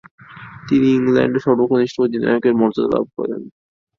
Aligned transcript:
তিনি 0.67 0.87
ইংল্যান্ডের 0.91 1.45
সর্বকনিষ্ঠ 1.45 1.95
অধিনায়কের 2.01 2.53
মর্যাদা 2.53 2.89
লাভ 2.93 3.05
করেন। 3.17 3.41